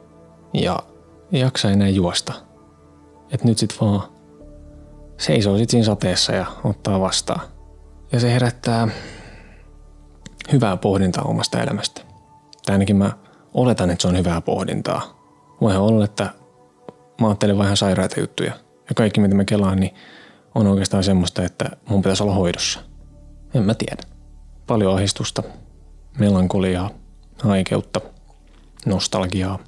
Ja 0.54 0.78
jaksa 1.33 1.71
enää 1.71 1.88
juosta. 1.88 2.33
Et 3.33 3.45
nyt 3.45 3.59
sit 3.59 3.80
vaan 3.80 4.02
seisoo 5.19 5.59
sit 5.59 5.71
siinä 5.71 5.85
sateessa 5.85 6.33
ja 6.33 6.47
ottaa 6.64 7.00
vastaan. 7.00 7.40
Ja 8.12 8.21
se 8.21 8.33
herättää 8.33 8.88
hyvää 10.52 10.76
pohdintaa 10.76 11.25
omasta 11.25 11.62
elämästä. 11.62 12.00
Tai 12.66 12.75
ainakin 12.75 12.97
mä 12.97 13.12
oletan, 13.54 13.90
että 13.90 14.02
se 14.02 14.09
on 14.09 14.19
hyvää 14.19 14.40
pohdintaa. 14.40 15.21
Voihan 15.61 15.83
olla, 15.83 16.04
että 16.04 16.30
mä 17.21 17.26
ajattelen 17.26 17.59
vähän 17.59 17.76
sairaita 17.76 18.21
juttuja. 18.21 18.52
Ja 18.88 18.95
kaikki 18.95 19.21
mitä 19.21 19.35
mä 19.35 19.45
kelaan, 19.45 19.80
niin 19.80 19.95
on 20.54 20.66
oikeastaan 20.66 21.04
semmoista, 21.04 21.45
että 21.45 21.71
mun 21.88 22.02
pitäisi 22.02 22.23
olla 22.23 22.35
hoidossa. 22.35 22.80
En 23.54 23.62
mä 23.62 23.75
tiedä. 23.75 24.02
Paljon 24.66 24.95
ahistusta, 24.95 25.42
melankoliaa, 26.19 26.90
haikeutta, 27.42 28.00
nostalgiaa, 28.87 29.59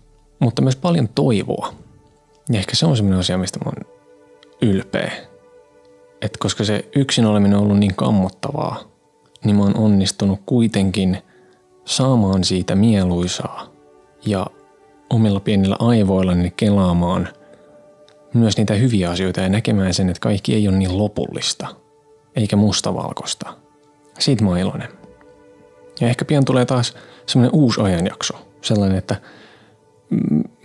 mutta 0.43 0.63
myös 0.63 0.77
paljon 0.77 1.09
toivoa. 1.09 1.75
Ja 2.49 2.59
ehkä 2.59 2.77
se 2.77 2.87
on 2.87 2.97
semmoinen 2.97 3.21
asia, 3.21 3.39
mistä 3.39 3.59
mä 3.59 3.71
oon 3.71 3.93
ylpeä 4.63 5.13
että 6.23 6.39
koska 6.39 6.65
se 6.65 6.89
yksin 6.97 7.27
oleminen 7.27 7.59
on 7.59 7.65
ollut 7.65 7.79
niin 7.79 7.95
kammottavaa, 7.95 8.81
niin 9.45 9.57
mä 9.57 9.63
oon 9.63 9.77
onnistunut 9.77 10.41
kuitenkin 10.47 11.19
saamaan 11.85 12.45
siitä 12.45 12.75
mieluisaa 12.75 13.67
ja 14.27 14.47
omilla 15.11 15.41
pienillä 15.41 15.77
aivoillani 15.79 16.53
kelaamaan 16.57 17.29
myös 18.35 18.57
niitä 18.57 18.75
hyviä 18.75 19.11
asioita 19.11 19.41
ja 19.41 19.49
näkemään 19.49 19.95
sen, 19.95 20.09
että 20.09 20.21
kaikki 20.21 20.55
ei 20.55 20.69
ole 20.69 20.77
niin 20.77 20.99
lopullista 20.99 21.67
eikä 22.37 22.57
mustavalkoista. 22.57 23.55
Siitä 24.19 24.45
mä 24.45 24.51
oon 24.51 24.59
iloinen. 24.59 24.89
Ja 26.01 26.09
ehkä 26.09 26.25
pian 26.25 26.45
tulee 26.45 26.65
taas 26.65 26.95
semmoinen 27.27 27.55
uusi 27.61 27.81
ajanjakso, 27.81 28.35
sellainen, 28.61 28.99
että 28.99 29.17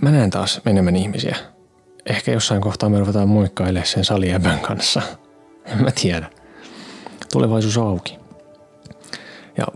mä 0.02 0.12
näen 0.12 0.30
taas 0.30 0.62
enemmän 0.66 0.96
ihmisiä. 0.96 1.36
Ehkä 2.06 2.32
jossain 2.32 2.62
kohtaa 2.62 2.90
me 2.90 3.00
ruvetaan 3.00 3.30
moikkailemaan 3.30 3.88
sen 3.88 4.06
salijäbän 4.06 4.60
kanssa– 4.60 5.02
en 5.68 5.84
mä 5.84 5.92
tiedä. 5.92 6.30
Tulevaisuus 7.34 7.78
auki. 7.78 8.18
Ja 9.58 9.68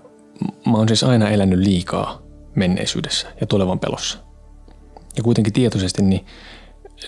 mä 0.65 0.77
oon 0.77 0.87
siis 0.87 1.03
aina 1.03 1.29
elänyt 1.29 1.59
liikaa 1.59 2.21
menneisyydessä 2.55 3.27
ja 3.41 3.47
tulevan 3.47 3.79
pelossa. 3.79 4.17
Ja 5.17 5.23
kuitenkin 5.23 5.53
tietoisesti 5.53 6.01
niin 6.01 6.25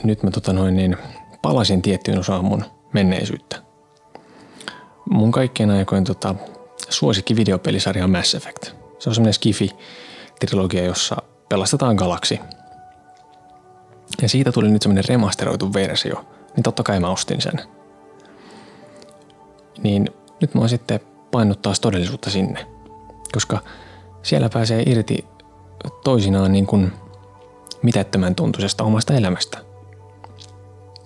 nyt 0.03 0.23
mä 0.23 0.31
tota 0.31 0.53
noin, 0.53 0.75
niin 0.75 0.97
palasin 1.41 1.81
tiettyyn 1.81 2.19
osaan 2.19 2.45
mun 2.45 2.65
menneisyyttä. 2.93 3.55
Mun 5.09 5.31
kaikkien 5.31 5.69
aikojen 5.69 6.03
tota, 6.03 6.35
suosikki 6.89 7.35
videopelisarja 7.35 8.03
on 8.03 8.11
Mass 8.11 8.35
Effect. 8.35 8.63
Se 8.99 9.09
on 9.09 9.15
semmoinen 9.15 9.33
skifi-trilogia, 9.33 10.83
jossa 10.85 11.17
pelastetaan 11.49 11.95
galaksi. 11.95 12.39
Ja 14.23 14.29
siitä 14.29 14.51
tuli 14.51 14.71
nyt 14.71 14.81
semmoinen 14.81 15.03
remasteroitu 15.07 15.73
versio, 15.73 16.25
niin 16.55 16.63
totta 16.63 16.83
kai 16.83 16.99
mä 16.99 17.09
ostin 17.09 17.41
sen. 17.41 17.59
Niin 19.83 20.09
nyt 20.41 20.53
mä 20.53 20.59
oon 20.59 20.69
sitten 20.69 20.99
painut 21.31 21.61
taas 21.61 21.79
todellisuutta 21.79 22.29
sinne, 22.29 22.65
koska 23.33 23.59
siellä 24.21 24.49
pääsee 24.49 24.83
irti 24.85 25.25
toisinaan 26.03 26.51
niin 26.51 26.65
kuin 26.65 26.91
mitättömän 27.81 28.35
tuntuisesta 28.35 28.83
omasta 28.83 29.13
elämästä. 29.13 29.57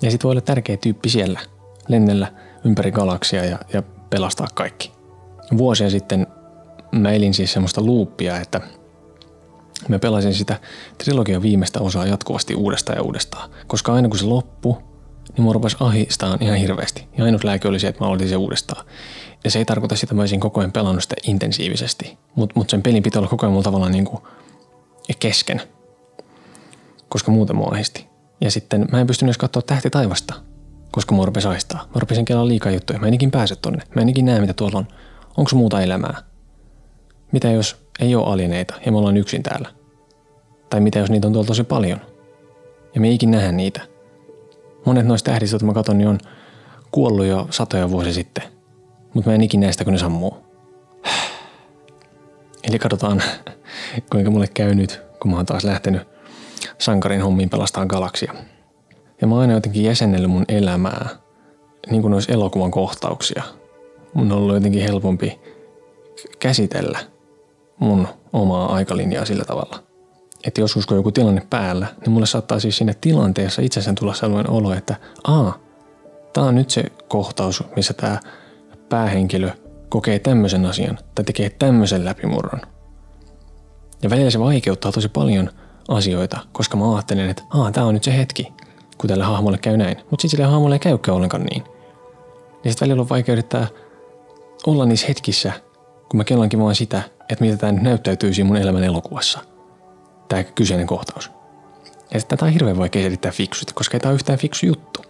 Ja 0.01 0.12
sit 0.12 0.24
voi 0.24 0.31
olla 0.31 0.41
tärkeä 0.41 0.77
tyyppi 0.77 1.09
siellä, 1.09 1.39
lennellä 1.88 2.31
ympäri 2.65 2.91
galaksia 2.91 3.45
ja, 3.45 3.59
ja 3.74 3.83
pelastaa 4.09 4.47
kaikki. 4.53 4.91
Vuosia 5.57 5.89
sitten 5.89 6.27
mä 6.91 7.12
elin 7.12 7.33
siis 7.33 7.53
semmoista 7.53 7.81
luuppia, 7.81 8.39
että 8.39 8.62
mä 9.89 10.00
pelasin 10.00 10.34
sitä 10.34 10.60
trilogian 10.98 11.41
viimeistä 11.41 11.79
osaa 11.79 12.06
jatkuvasti 12.06 12.56
uudestaan 12.56 12.98
ja 12.98 13.03
uudestaan. 13.03 13.50
Koska 13.67 13.94
aina 13.94 14.10
kun 14.10 14.20
se 14.20 14.25
loppui, 14.25 14.74
niin 15.38 15.44
mua 15.44 15.53
rupesi 15.53 15.77
ahistaan 15.79 16.44
ihan 16.44 16.58
hirveästi. 16.58 17.08
Ja 17.17 17.24
ainut 17.24 17.44
lääke 17.44 17.67
oli 17.67 17.79
se, 17.79 17.88
että 17.88 18.03
mä 18.03 18.08
aloitin 18.08 18.29
se 18.29 18.36
uudestaan. 18.36 18.86
Ja 19.44 19.51
se 19.51 19.60
ei 19.60 19.65
tarkoita 19.65 19.96
sitä, 19.96 20.06
että 20.06 20.15
mä 20.15 20.22
olisin 20.22 20.39
koko 20.39 20.60
ajan 20.60 20.72
pelannut 20.72 21.03
sitä 21.03 21.15
intensiivisesti. 21.27 22.17
Mutta 22.36 22.53
mut 22.56 22.70
sen 22.70 22.82
pelin 22.84 23.03
pitää 23.03 23.20
olla 23.20 23.29
koko 23.29 23.46
ajan 23.46 23.51
mulla 23.51 23.63
tavallaan 23.63 23.91
niin 23.91 24.06
kuin 24.06 24.22
kesken. 25.20 25.62
Koska 27.10 27.32
muuten 27.32 27.56
mua 27.56 27.70
ahisti. 27.72 28.08
Ja 28.41 28.51
sitten 28.51 28.88
mä 28.91 29.01
en 29.01 29.08
pystynyt 29.08 29.29
edes 29.29 29.38
katsoa 29.38 29.62
tähti 29.62 29.89
taivasta, 29.89 30.34
koska 30.91 31.15
mua 31.15 31.25
rupesi 31.25 31.48
aistaa. 31.48 31.84
Mä 31.96 32.00
rupesin 32.00 32.25
kelaa 32.25 32.48
liikaa 32.48 32.72
juttuja. 32.72 33.00
Mä 33.00 33.08
en 33.08 33.13
ikin 33.13 33.32
pääse 33.32 33.56
tonne. 33.56 33.84
Mä 33.96 34.01
en 34.01 34.10
ikin 34.10 34.25
näe, 34.25 34.39
mitä 34.39 34.53
tuolla 34.53 34.77
on. 34.77 34.88
Onko 35.38 35.51
muuta 35.53 35.82
elämää? 35.82 36.24
Mitä 37.32 37.51
jos 37.51 37.87
ei 38.00 38.16
ole 38.16 38.25
alineita 38.25 38.74
ja 38.86 38.92
me 38.92 38.98
ollaan 38.98 39.18
yksin 39.18 39.44
täällä? 39.44 39.70
Tai 40.70 40.80
mitä 40.80 41.00
jos 41.00 41.10
niitä 41.10 41.27
on 41.27 41.34
tuolla 41.34 41.48
tosi 41.48 41.63
paljon? 41.63 42.00
Ja 42.96 43.01
me 43.01 43.08
ei 43.08 43.16
ikin 43.16 43.32
nähdä 43.32 43.51
niitä. 43.51 43.82
Monet 44.86 45.06
noista 45.06 45.32
tähdistä, 45.32 45.54
joita 45.54 45.66
mä 45.66 45.74
katson, 45.74 45.98
niin 45.98 46.08
on 46.08 46.20
kuollut 46.92 47.25
jo 47.25 47.48
satoja 47.50 47.89
vuosia 47.89 48.13
sitten. 48.13 48.44
Mutta 49.13 49.30
mä 49.30 49.36
en 49.36 49.42
ikin 49.42 49.60
näistä, 49.60 49.84
kun 49.84 49.94
ne 49.94 50.00
sammuu. 50.00 50.38
Eli 52.63 52.80
katsotaan, 52.80 53.24
kuinka 54.12 54.32
mulle 54.32 54.48
käy 54.48 54.75
nyt, 54.75 55.01
kun 55.20 55.32
mä 55.32 55.38
oon 55.38 55.46
taas 55.46 55.63
lähtenyt 55.63 56.01
sankarin 56.77 57.22
hommiin 57.22 57.50
pelastaa 57.50 57.86
galaksia. 57.86 58.34
Ja 59.22 59.27
mä 59.27 59.34
oon 59.36 59.42
aina 59.42 59.54
jotenkin 59.54 59.84
jäsennellyt 59.84 60.32
mun 60.32 60.46
elämää, 60.48 61.10
niin 61.92 62.01
kuin 62.01 62.13
olisi 62.13 62.32
elokuvan 62.32 62.72
kohtauksia. 62.72 63.44
Mun 64.13 64.32
on 64.32 64.38
ollut 64.38 64.56
jotenkin 64.56 64.82
helpompi 64.82 65.39
käsitellä 66.39 67.00
mun 67.79 68.07
omaa 68.34 68.74
aikalinjaa 68.74 69.25
sillä 69.25 69.46
tavalla. 69.46 69.84
Että 70.43 70.62
joskus 70.62 70.86
kun 70.86 70.98
joku 70.98 71.12
tilanne 71.12 71.48
päällä, 71.50 71.88
niin 72.01 72.12
mulle 72.12 72.25
saattaa 72.25 72.60
siis 72.60 72.77
siinä 72.77 72.93
tilanteessa 73.01 73.62
itsessään 73.62 73.96
tulla 73.96 74.13
sellainen 74.13 74.51
olo, 74.51 74.74
että 74.74 74.96
aa, 75.24 75.57
tää 76.34 76.43
on 76.43 76.55
nyt 76.55 76.69
se 76.69 76.84
kohtaus, 77.07 77.63
missä 77.75 77.93
tämä 77.93 78.19
päähenkilö 78.89 79.50
kokee 79.89 80.19
tämmöisen 80.19 80.65
asian 80.65 81.00
tai 81.15 81.25
tekee 81.25 81.50
tämmöisen 81.50 82.05
läpimurron. 82.05 82.62
Ja 84.01 84.10
välillä 84.10 84.29
se 84.29 84.39
vaikeuttaa 84.39 84.91
tosi 84.91 85.10
paljon 85.10 85.50
asioita, 85.88 86.39
koska 86.51 86.77
mä 86.77 86.96
ajattelen, 86.96 87.29
että 87.29 87.43
aa, 87.50 87.72
tää 87.72 87.86
on 87.86 87.93
nyt 87.93 88.03
se 88.03 88.17
hetki, 88.17 88.53
kun 88.98 89.07
tälle 89.07 89.24
hahmolle 89.24 89.57
käy 89.57 89.77
näin. 89.77 89.98
Mutta 89.98 90.22
sitten 90.22 90.29
sille 90.29 90.51
hahmolle 90.51 90.75
ei 90.75 90.79
käykään 90.79 91.15
ollenkaan 91.15 91.43
niin. 91.43 91.63
Ja 92.63 92.72
sitten 92.72 92.88
välillä 92.88 93.01
on 93.01 93.24
yrittää 93.27 93.67
olla 94.67 94.86
niissä 94.86 95.08
hetkissä, 95.08 95.54
kun 96.10 96.17
mä 96.17 96.24
kellankin 96.24 96.60
vaan 96.60 96.76
sitä, 96.76 97.02
että 97.30 97.43
mitä 97.46 97.58
tämä 97.58 97.72
nyt 97.72 97.82
näyttäytyisi 97.82 98.43
mun 98.43 98.58
elämän 98.58 98.84
elokuvassa. 98.84 99.39
Tämä 100.30 100.43
kyseinen 100.43 100.88
kohtaus. 100.88 101.32
Ja 102.13 102.22
tätä 102.22 102.46
on 102.46 102.52
hirveän 102.52 102.78
vaikea 102.78 103.04
selittää 103.04 103.32
fiksusti, 103.32 103.74
koska 103.74 103.96
ei 103.96 104.00
tämä 104.00 104.10
ole 104.10 104.15
yhtään 104.15 104.39
fiksu 104.39 104.65
juttu. 104.65 105.02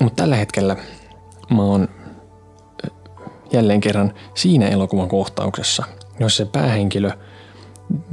Mutta 0.00 0.22
tällä 0.22 0.36
hetkellä 0.36 0.76
mä 1.50 1.62
oon 1.62 1.88
jälleen 3.52 3.80
kerran 3.80 4.14
siinä 4.34 4.68
elokuvan 4.68 5.08
kohtauksessa, 5.08 5.84
jossa 6.20 6.44
se 6.44 6.50
päähenkilö 6.50 7.10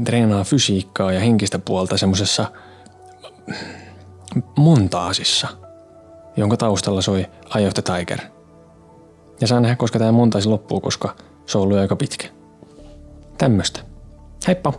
treenaa 0.05 0.43
fysiikkaa 0.43 1.11
ja 1.11 1.19
henkistä 1.19 1.59
puolta 1.59 1.97
semmoisessa 1.97 2.51
montaasissa, 4.57 5.47
jonka 6.37 6.57
taustalla 6.57 7.01
soi 7.01 7.25
Eye 7.55 7.67
of 7.67 7.73
the 7.73 7.81
Tiger. 7.81 8.38
Ja 9.41 9.47
saa 9.47 9.59
nähdä, 9.59 9.75
koska 9.75 9.99
tämä 9.99 10.11
montaisi 10.11 10.49
loppuu, 10.49 10.79
koska 10.79 11.15
se 11.45 11.57
on 11.57 11.63
ollut 11.63 11.77
aika 11.77 11.95
pitkä. 11.95 12.27
Tämmöstä. 13.37 13.79
Heippa! 14.47 14.73